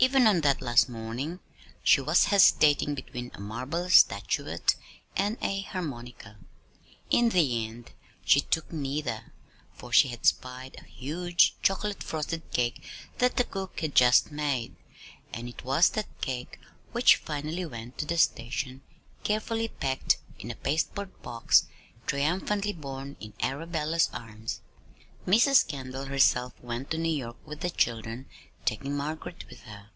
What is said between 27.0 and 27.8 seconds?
York with the